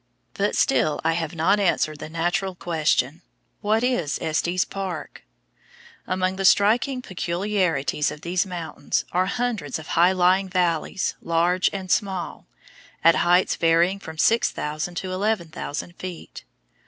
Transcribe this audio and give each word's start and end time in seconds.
But 0.33 0.55
still 0.55 0.99
I 1.03 1.11
have 1.11 1.35
not 1.35 1.59
answered 1.59 1.99
the 1.99 2.09
natural 2.09 2.55
question, 2.55 3.21
"What 3.59 3.83
is 3.83 4.17
Estes 4.19 4.65
Park?" 4.65 5.23
Among 6.07 6.37
the 6.37 6.43
striking 6.43 7.03
peculiarities 7.03 8.09
of 8.09 8.21
these 8.21 8.43
mountains 8.43 9.05
are 9.11 9.27
hundreds 9.27 9.77
of 9.77 9.89
high 9.89 10.11
lying 10.13 10.49
valleys, 10.49 11.13
large 11.21 11.69
and 11.71 11.91
small, 11.91 12.47
at 13.03 13.17
heights 13.17 13.55
varying 13.55 13.99
from 13.99 14.17
6,000 14.17 14.95
to 14.95 15.11
11,000 15.11 15.95
feet. 15.97 16.45